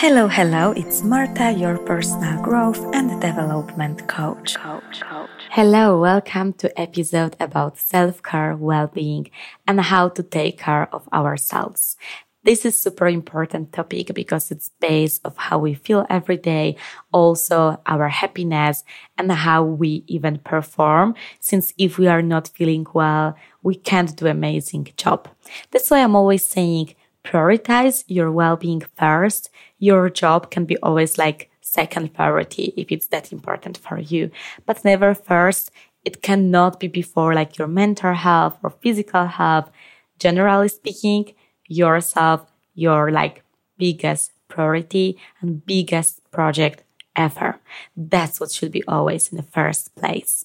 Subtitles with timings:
[0.00, 4.54] Hello, hello, it's Marta, your personal growth and development coach.
[4.54, 5.28] coach, coach.
[5.50, 9.30] Hello, welcome to episode about self-care, well-being
[9.68, 11.98] and how to take care of ourselves.
[12.44, 16.76] This is super important topic because it's based of how we feel every day,
[17.12, 18.84] also our happiness
[19.18, 21.14] and how we even perform.
[21.40, 25.28] Since if we are not feeling well, we can't do amazing job.
[25.72, 29.50] That's why I'm always saying prioritize your well-being first.
[29.80, 34.30] Your job can be always like second priority if it's that important for you,
[34.66, 35.72] but never first.
[36.04, 39.70] It cannot be before like your mental health or physical health.
[40.18, 41.34] Generally speaking,
[41.66, 43.42] yourself, your like
[43.78, 46.84] biggest priority and biggest project
[47.16, 47.58] ever.
[47.96, 50.44] That's what should be always in the first place.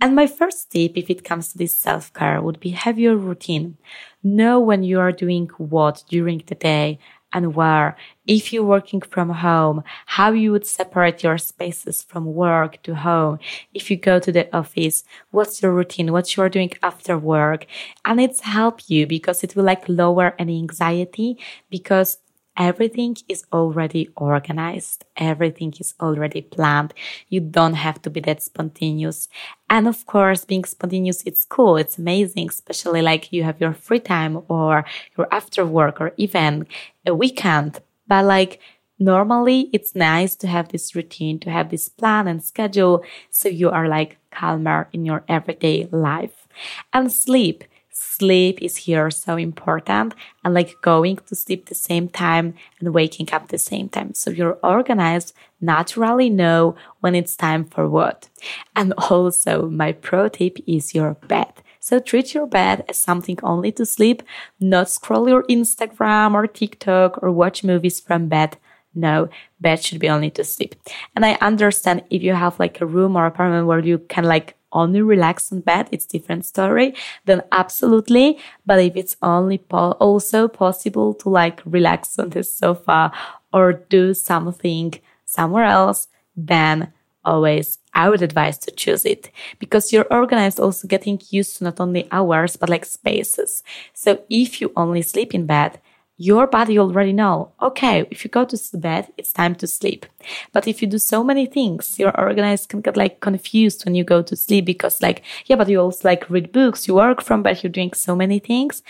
[0.00, 3.16] And my first tip, if it comes to this self care, would be have your
[3.16, 3.76] routine.
[4.22, 6.98] Know when you are doing what during the day
[7.32, 7.96] and where.
[8.26, 13.38] If you're working from home, how you would separate your spaces from work to home.
[13.74, 16.12] If you go to the office, what's your routine?
[16.12, 17.66] What you are doing after work?
[18.04, 22.18] And it's help you because it will like lower any anxiety because
[22.56, 25.04] everything is already organized.
[25.16, 26.94] Everything is already planned.
[27.28, 29.28] You don't have to be that spontaneous.
[29.70, 31.76] And of course, being spontaneous, it's cool.
[31.76, 34.84] It's amazing, especially like you have your free time or
[35.16, 36.66] your after work or even
[37.06, 37.80] a weekend.
[38.06, 38.60] But like
[38.98, 43.04] normally it's nice to have this routine, to have this plan and schedule.
[43.30, 46.46] So you are like calmer in your everyday life
[46.92, 47.64] and sleep
[48.02, 50.14] sleep is here so important
[50.44, 54.12] and like going to sleep the same time and waking up the same time.
[54.14, 58.28] So you're organized, naturally know when it's time for what.
[58.74, 61.52] And also my pro tip is your bed.
[61.80, 64.22] So treat your bed as something only to sleep,
[64.60, 68.56] not scroll your Instagram or TikTok or watch movies from bed.
[68.94, 69.28] No,
[69.60, 70.74] bed should be only to sleep.
[71.16, 74.54] And I understand if you have like a room or apartment where you can like
[74.72, 76.94] only relax on bed, it's different story,
[77.24, 78.38] then absolutely.
[78.66, 83.12] But if it's only po- also possible to like relax on the sofa
[83.52, 84.94] or do something
[85.24, 86.92] somewhere else, then
[87.24, 91.80] always I would advise to choose it because you're organized also getting used to not
[91.80, 93.62] only hours, but like spaces.
[93.92, 95.80] So if you only sleep in bed,
[96.22, 100.06] your body already know, okay, if you go to bed, it's time to sleep.
[100.52, 104.04] But if you do so many things, your organized can get like confused when you
[104.04, 107.42] go to sleep because like, yeah, but you also like read books, you work from
[107.42, 108.84] bed, you're doing so many things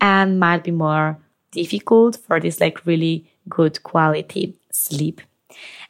[0.00, 1.18] and might be more
[1.50, 5.20] difficult for this like really good quality sleep.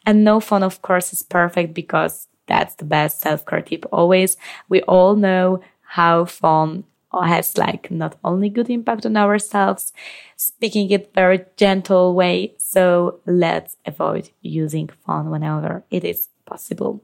[0.04, 4.36] And no phone, of course, is perfect because that's the best self-care tip always.
[4.69, 9.92] We all know how phone has like not only good impact on ourselves,
[10.36, 12.54] speaking it very gentle way.
[12.58, 17.02] So let's avoid using phone whenever it is possible.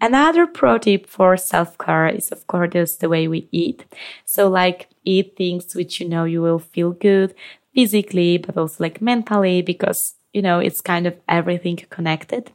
[0.00, 3.84] Another pro tip for self care is, of course, just the way we eat.
[4.24, 7.34] So, like, eat things which you know you will feel good
[7.74, 12.52] physically, but also like mentally, because you know it's kind of everything connected.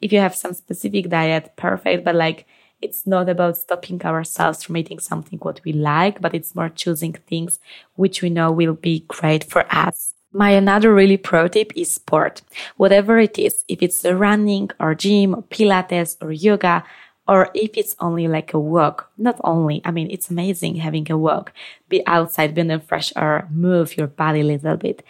[0.00, 2.46] If you have some specific diet, perfect, but like
[2.82, 7.12] it's not about stopping ourselves from eating something what we like, but it's more choosing
[7.12, 7.58] things
[7.96, 10.14] which we know will be great for us.
[10.32, 12.42] My another really pro tip is sport.
[12.76, 16.84] Whatever it is, if it's running or gym or Pilates or yoga,
[17.26, 21.18] or if it's only like a walk, not only, I mean, it's amazing having a
[21.18, 21.52] walk,
[21.88, 25.04] be outside, be in the fresh air, move your body a little bit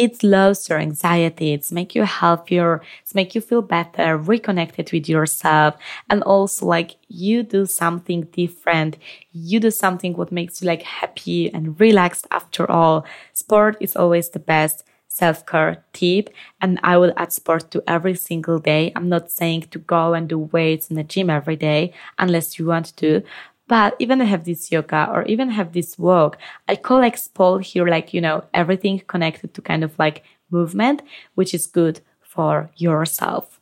[0.00, 1.52] it lowers your anxiety.
[1.52, 2.80] It's make you healthier.
[3.02, 5.76] It's make you feel better, reconnected with yourself.
[6.08, 8.96] And also like you do something different.
[9.32, 13.04] You do something what makes you like happy and relaxed after all.
[13.34, 16.30] Sport is always the best self-care tip
[16.62, 18.92] and I will add sport to every single day.
[18.94, 22.66] I'm not saying to go and do weights in the gym every day unless you
[22.66, 23.22] want to,
[23.70, 27.64] but even I have this yoga or even have this walk, I call like sport
[27.64, 31.02] here, like, you know, everything connected to kind of like movement,
[31.36, 33.60] which is good for yourself.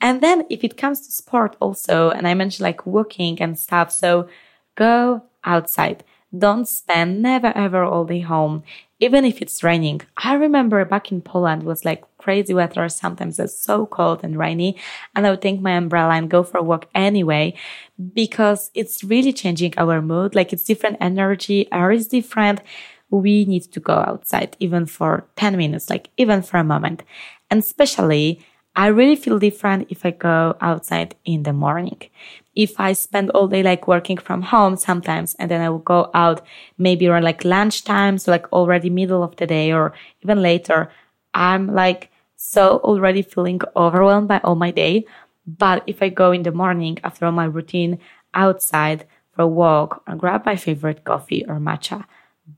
[0.00, 3.92] And then if it comes to sport also, and I mentioned like walking and stuff.
[3.92, 4.30] So
[4.76, 6.04] go outside.
[6.36, 8.62] Don't spend never ever all day home
[8.98, 10.00] even if it's raining.
[10.16, 12.88] I remember back in Poland was like crazy weather.
[12.88, 14.76] Sometimes it's so cold and rainy
[15.14, 17.54] and I would take my umbrella and go for a walk anyway
[18.14, 20.34] because it's really changing our mood.
[20.34, 21.66] Like it's different energy.
[21.72, 22.60] Air is different.
[23.10, 27.02] We need to go outside even for 10 minutes, like even for a moment.
[27.50, 28.44] And especially
[28.76, 32.00] I really feel different if I go outside in the morning.
[32.54, 36.10] If I spend all day like working from home sometimes and then I will go
[36.14, 36.46] out
[36.78, 39.92] maybe around like lunchtime, so like already middle of the day or
[40.22, 40.90] even later,
[41.34, 42.09] I'm like
[42.42, 45.04] so already feeling overwhelmed by all my day.
[45.46, 47.98] But if I go in the morning after all my routine
[48.32, 52.06] outside for a walk or grab my favorite coffee or matcha,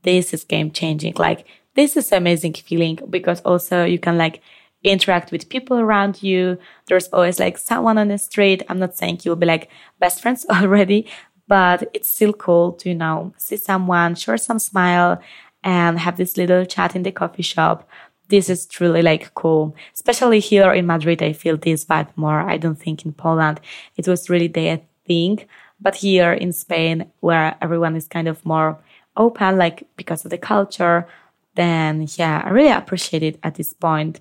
[0.03, 1.15] this is game changing.
[1.17, 1.45] Like
[1.75, 4.41] this is amazing feeling because also you can like
[4.85, 6.57] interact with people around you.
[6.87, 8.63] There's always like someone on the street.
[8.69, 9.69] I'm not saying you'll be like
[9.99, 11.09] best friends already,
[11.49, 15.21] but it's still cool to, you know, see someone, share some smile
[15.61, 17.85] and have this little chat in the coffee shop.
[18.33, 21.21] This is truly like cool, especially here in Madrid.
[21.21, 22.39] I feel this vibe more.
[22.39, 23.61] I don't think in Poland
[23.95, 25.45] it was really the thing,
[25.79, 28.79] but here in Spain, where everyone is kind of more
[29.15, 31.07] open, like because of the culture,
[31.53, 34.19] then yeah, I really appreciate it at this point.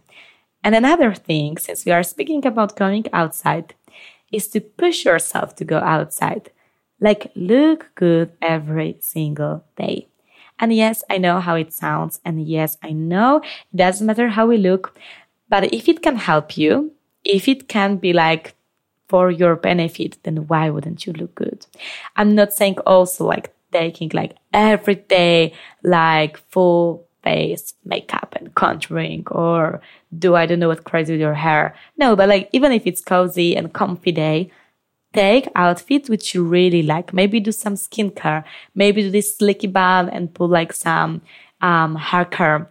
[0.62, 3.74] And another thing, since we are speaking about going outside,
[4.30, 6.50] is to push yourself to go outside.
[7.00, 10.11] Like look good every single day.
[10.62, 12.20] And yes, I know how it sounds.
[12.24, 14.96] And yes, I know it doesn't matter how we look.
[15.48, 16.92] But if it can help you,
[17.24, 18.54] if it can be like
[19.08, 21.66] for your benefit, then why wouldn't you look good?
[22.14, 29.24] I'm not saying also like taking like every day, like full face makeup and contouring
[29.30, 29.80] or
[30.16, 31.74] do I don't know what crazy with your hair.
[31.98, 34.52] No, but like even if it's cozy and comfy day,
[35.12, 37.12] take outfit which you really like.
[37.12, 38.44] Maybe do some skincare.
[38.74, 41.22] Maybe do this slicky bun and put like some
[41.60, 42.68] um, hair care.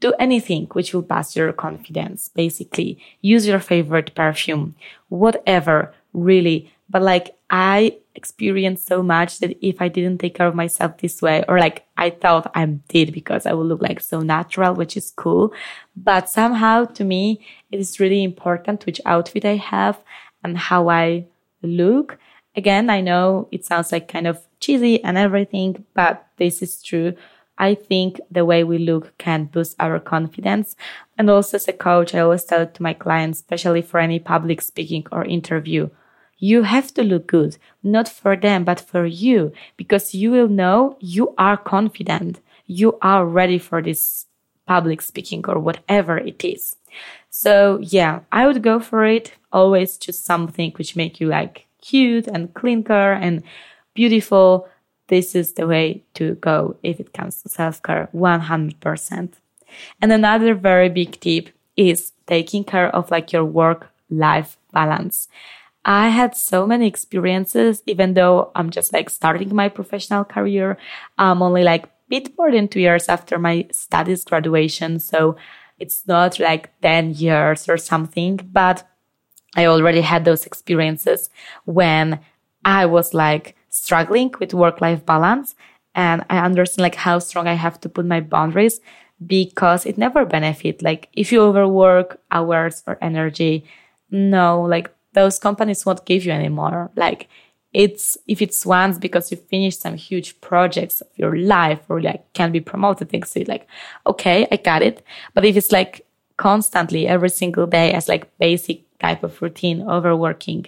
[0.00, 2.28] Do anything which will boost your confidence.
[2.28, 4.74] Basically, use your favorite perfume,
[5.08, 6.70] whatever, really.
[6.90, 11.22] But like I experienced so much that if I didn't take care of myself this
[11.22, 14.96] way, or like I thought I did because I would look like so natural, which
[14.96, 15.52] is cool.
[15.96, 17.40] But somehow to me,
[17.70, 19.98] it is really important which outfit I have
[20.44, 21.26] and how I
[21.62, 22.18] look.
[22.56, 27.14] Again, I know it sounds like kind of cheesy and everything, but this is true.
[27.58, 30.76] I think the way we look can boost our confidence.
[31.16, 34.18] And also as a coach, I always tell it to my clients, especially for any
[34.18, 35.90] public speaking or interview.
[36.38, 40.96] You have to look good, not for them, but for you, because you will know
[41.00, 42.40] you are confident.
[42.66, 44.26] You are ready for this
[44.66, 46.76] public speaking or whatever it is.
[47.38, 49.32] So yeah, I would go for it.
[49.52, 53.44] Always choose something which make you like cute and cleaner and
[53.94, 54.66] beautiful.
[55.06, 59.32] This is the way to go if it comes to self care 100%.
[60.02, 65.28] And another very big tip is taking care of like your work life balance.
[65.84, 70.76] I had so many experiences, even though I'm just like starting my professional career.
[71.18, 74.98] I'm only like bit more than two years after my studies graduation.
[74.98, 75.36] So
[75.78, 78.86] it's not like 10 years or something, but
[79.56, 81.30] I already had those experiences
[81.64, 82.20] when
[82.64, 85.54] I was like struggling with work life balance.
[85.94, 88.80] And I understand like how strong I have to put my boundaries
[89.26, 90.82] because it never benefit.
[90.82, 93.64] Like if you overwork hours or energy,
[94.10, 96.90] no, like those companies won't give you anymore.
[96.94, 97.28] Like
[97.72, 102.32] it's if it's once because you finished some huge projects of your life or like
[102.32, 103.66] can be promoted things so like
[104.06, 105.04] okay i got it.
[105.34, 106.06] But if it's like
[106.36, 110.66] constantly every single day as like basic type of routine overworking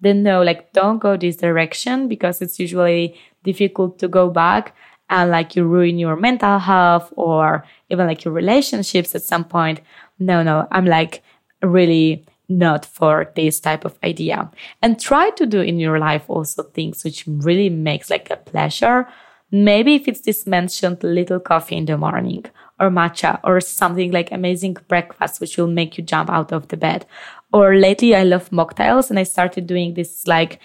[0.00, 4.74] then no like don't go this direction because it's usually difficult to go back
[5.08, 9.80] and like you ruin your mental health or even like your relationships at some point.
[10.18, 11.22] No no i'm like
[11.62, 12.24] really
[12.58, 14.50] not for this type of idea.
[14.80, 19.08] And try to do in your life also things which really makes like a pleasure.
[19.50, 22.44] Maybe if it's this mentioned little coffee in the morning
[22.80, 26.76] or matcha or something like amazing breakfast which will make you jump out of the
[26.76, 27.06] bed.
[27.52, 30.58] Or lately i love mocktails and i started doing this like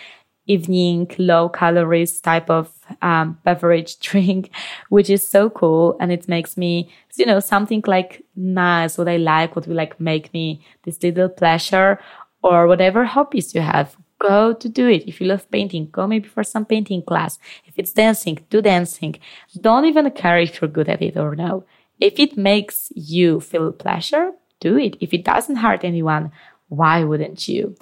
[0.47, 4.49] evening low calories type of um, beverage drink,
[4.89, 5.97] which is so cool.
[5.99, 9.99] And it makes me, you know, something like nice, what I like, what will like
[9.99, 11.99] make me this little pleasure
[12.43, 13.95] or whatever hobbies you have.
[14.19, 15.07] Go to do it.
[15.07, 17.37] If you love painting, go maybe for some painting class.
[17.65, 19.19] If it's dancing, do dancing.
[19.61, 21.65] Don't even care if you're good at it or no.
[21.99, 24.97] If it makes you feel pleasure, do it.
[24.99, 26.31] If it doesn't hurt anyone,
[26.69, 27.75] why wouldn't you?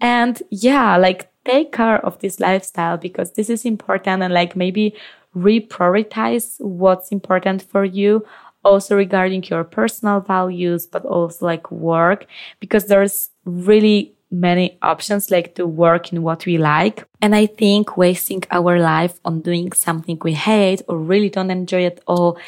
[0.00, 4.94] And yeah, like take care of this lifestyle because this is important and like maybe
[5.36, 8.24] reprioritize what's important for you.
[8.62, 12.26] Also regarding your personal values but also like work
[12.60, 17.04] because there's really many options like to work in what we like.
[17.22, 21.86] And i think wasting our life on doing something we hate or really don't enjoy
[21.86, 22.38] at all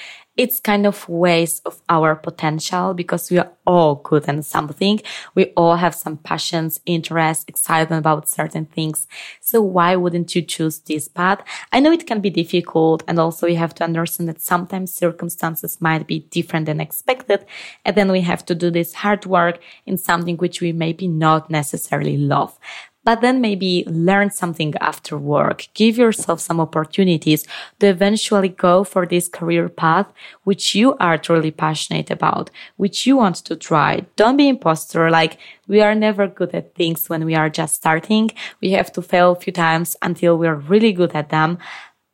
[0.43, 5.01] it's kind of waste of our potential because we are all good at something.
[5.37, 9.07] We all have some passions, interests, excitement about certain things.
[9.41, 11.45] So why wouldn't you choose this path?
[11.71, 13.05] I know it can be difficult.
[13.07, 17.47] And also you have to understand that sometimes circumstances might be different than expected.
[17.85, 21.51] And then we have to do this hard work in something which we maybe not
[21.51, 22.59] necessarily love
[23.05, 25.67] but then maybe learn something after work.
[25.75, 27.47] Give yourself some opportunities
[27.81, 30.07] to eventually go for this career path,
[30.45, 34.07] which you are truly passionate about, which you want to try.
[34.17, 35.11] Don't be imposter.
[35.11, 38.31] Like we are never good at things when we are just starting.
[38.61, 41.59] We have to fail a few times until we're really good at them.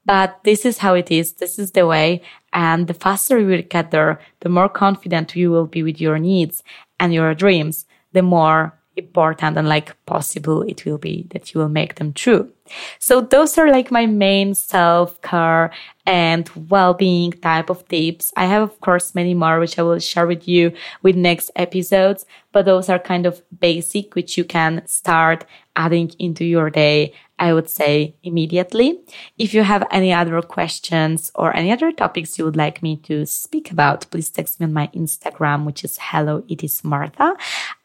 [0.04, 1.34] But this is how it is.
[1.34, 2.22] This is the way.
[2.54, 6.18] And the faster you will get there, the more confident you will be with your
[6.18, 6.62] needs
[6.98, 11.68] and your dreams, the more important and like possible it will be that you will
[11.68, 12.52] make them true.
[12.98, 15.70] So those are like my main self care
[16.06, 18.32] and well-being type of tips.
[18.36, 22.26] I have, of course, many more, which I will share with you with next episodes,
[22.52, 27.14] but those are kind of basic, which you can start adding into your day.
[27.38, 29.00] I would say immediately.
[29.38, 33.26] If you have any other questions or any other topics you would like me to
[33.26, 37.36] speak about, please text me on my Instagram, which is hello, it is Marta.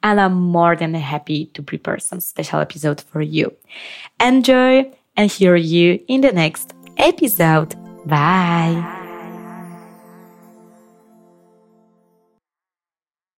[0.02, 3.54] And I'm more than happy to prepare some special episode for you.
[4.20, 7.76] Enjoy and hear you in the next episode.
[8.06, 9.03] Bye.